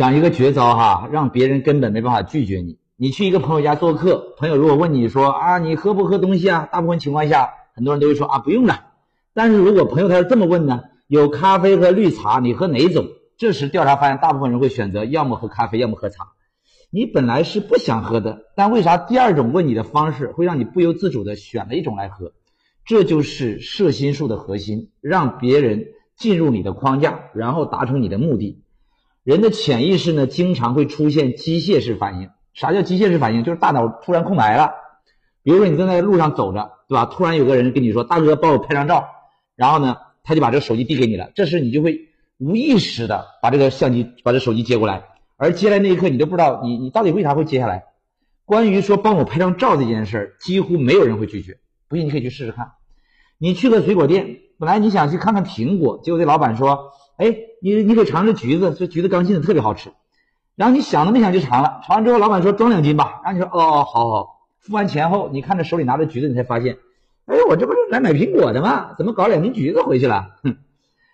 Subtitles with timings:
[0.00, 2.78] 讲一个绝招哈，让别人根本没办法拒绝你。
[2.96, 6.66] 你去一个朋友家做客，朋友如果问你说啊，你喝不喝东西啊？
[6.72, 8.86] 大部分情况下，很多人都会说啊，不用了。
[9.34, 13.08] 但是如果朋友他是这么问呢，有咖啡和绿茶，你喝哪种？
[13.36, 16.28] 这时调查发现，大部分人会选择要么喝咖啡，要么喝茶。
[16.90, 22.32] 你本来是不想喝的，但为啥第二种问你的方式会让你不由自主的选了一种来喝？
[22.86, 28.62] 这就是摄心术的核心，让别人进入你的框架，然后达成你的目的。
[29.22, 32.30] 人的潜意识呢，经常会出现机械式反应。
[32.54, 33.44] 啥叫机械式反应？
[33.44, 34.72] 就是大脑突然空白了。
[35.42, 37.04] 比如说你正在路上走着，对吧？
[37.04, 39.08] 突然有个人跟你说：“大哥，帮我拍张照。”
[39.56, 41.30] 然后呢，他就把这个手机递给你了。
[41.34, 45.04] 这时你就会无意识的把这个相机、把这手机接过来。
[45.36, 47.84] 而接来那一刻，你都不知道你你到底为啥会接下来。
[48.46, 51.58] 关于说帮我拍张照这件事儿，几乎没有人会拒绝。
[51.88, 52.72] 不信你可以去试试看。
[53.38, 56.90] 你去个水果店，本来你想去看看苹果，结果这老板说。
[57.20, 59.90] 哎，你你可以尝尝橘子，这橘子刚进的特别好吃。
[60.56, 63.20] 然后你想都没想就尝了，尝完之后老板说装两斤吧。
[63.22, 64.40] 然后你说哦，好好。
[64.58, 66.78] 付完钱后，你看着手里拿着橘子，你才发现，
[67.26, 68.94] 哎，我这不是来买苹果的吗？
[68.96, 70.36] 怎么搞两斤橘子回去了？
[70.42, 70.56] 哼，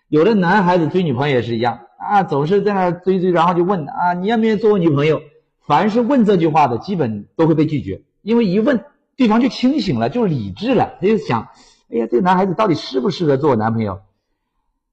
[0.09, 5.23] 有的男孩子追女朋友也是一样啊，总是在那追追，然后就问啊，你愿不愿意做我女朋友？
[5.67, 8.85] 凡是问这句话的，基本都会被拒绝，因为一问
[9.17, 11.49] 对方就清醒了，就理智了，他就想，
[11.91, 14.01] 哎呀，这个男孩子到底适不适合做我男朋友？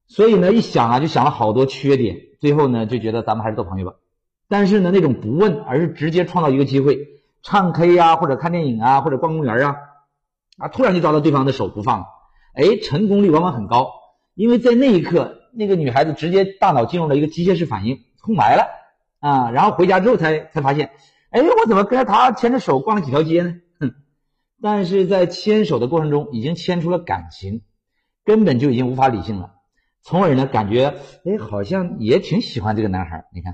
[0.07, 3.95] 所以呢，一想啊，就想了好多缺点，最后呢，就觉得咱们还是做朋友吧。
[4.47, 6.99] 但是呢，那种不问，而是直接创造一个机会，
[7.41, 9.75] 唱 K 呀，或者看电影啊，或者逛公园啊，
[10.57, 12.05] 啊，突然就抓到对方的手不放，
[12.53, 13.91] 哎，成功率往往很高，
[14.35, 18.67] 因为在那一刻，那个女孩子直接大脑进入了一个机械式反应，空白了
[19.19, 20.91] 啊，然后回家之后才才发现，
[21.31, 23.55] 哎，我怎么跟着他牵着手逛了几条街呢？
[23.79, 23.93] 哼，
[24.61, 27.61] 但是在牵手的过程中，已经牵出了感情，
[28.23, 29.53] 根本就已经无法理性了。
[30.03, 30.93] 从而呢，感觉
[31.25, 33.53] 哎，好像也挺喜欢这个男孩你看，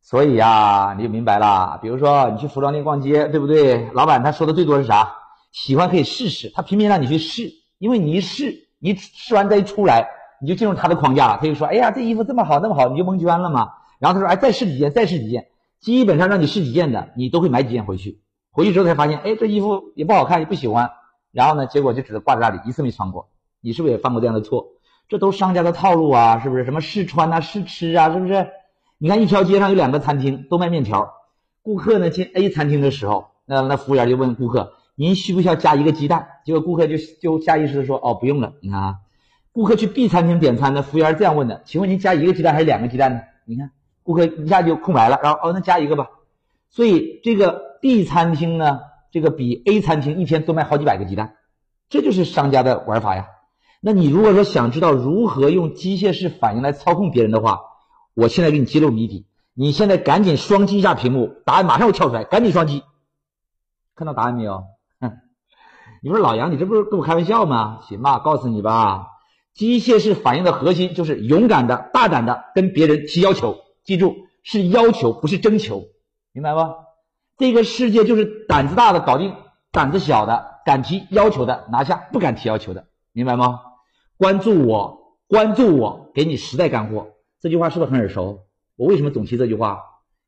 [0.00, 1.78] 所以呀，你就明白了。
[1.82, 3.90] 比如说，你去服装店逛街，对不对？
[3.92, 5.14] 老板他说的最多是啥？
[5.52, 10.08] 喜欢可以试试，他偏偏让你去试，因为你一试，你试完再一出来，
[10.40, 11.38] 你就进入他的框架了。
[11.38, 13.68] 他就说：“哎呀，这衣服这么好，那么好，你就蒙圈了嘛。”
[14.00, 15.48] 然后他说：“哎，再试几件，再试几件，
[15.80, 18.22] 基本上让你试几件的，你都会买几件回去。
[18.50, 20.90] 回去之后才发现，哎，这衣服也不好看，也不喜欢。
[21.30, 23.28] 然后呢，结果就只是挂在那里，一次没穿过。
[23.60, 24.66] 你是不是也犯过这样的错？”
[25.12, 26.64] 这都商家的套路啊，是不是？
[26.64, 28.48] 什么试穿啊，试吃啊，是不是？
[28.96, 31.12] 你看一条街上有两个餐厅都卖面条，
[31.60, 38.94] 顾客呢进 A 餐厅的时候，那那服务员就问顾客：“您需不需要加一个鸡蛋？”结果顾客就就下意识的说：“哦，不用了。”你看啊，
[39.52, 43.70] 顾客去 B 餐厅点餐呢，服务员这样问的：“请问您加一个鸡蛋还是两个鸡蛋呢？”你看
[44.02, 46.08] 顾客一下就空白了，然后哦，那加一个吧。
[46.70, 48.80] 所以这个 B 餐厅呢，
[49.10, 51.34] 这个比 A 餐厅一天多卖好几百个鸡蛋，
[51.90, 53.26] 这就是商家的玩法呀。
[53.84, 57.62] 那你如果说想知道如何用机械式反应来操控别人的话，
[58.14, 59.26] 我现在给你揭露谜底。
[59.54, 62.84] 你现在赶紧双击一下屏幕，答案马上会跳出来，赶紧双击。
[63.96, 64.64] 看到答案没有？
[65.00, 65.18] 哼，
[66.00, 67.80] 你说老杨，你这不是跟我开玩笑吗？
[67.88, 69.08] 行吧，告诉你吧，
[69.52, 73.56] 机械式反应的核心就是勇敢的、大胆的跟别人提要求。
[73.82, 74.14] 记住，
[74.44, 75.82] 是要求，不是征求，
[76.32, 76.76] 明白吗？
[77.36, 79.34] 这个世界就是胆子大的搞定，
[79.72, 83.60] 胆子小的敢提要求的拿下，不敢提要求的，明白吗？
[84.22, 87.10] 关注我，关注我，给你实在干货。
[87.40, 88.46] 这句话是不是很耳熟？
[88.76, 89.80] 我为什么总提这句话？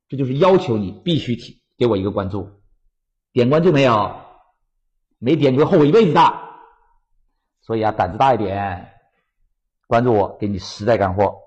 [0.08, 2.48] 这就是要求你必须提，给我一个关注。
[3.32, 4.16] 点关注没有？
[5.20, 6.20] 没点你会后悔一辈子的。
[7.62, 8.88] 所以啊，胆子大一点，
[9.86, 11.43] 关注我，给你实在干货。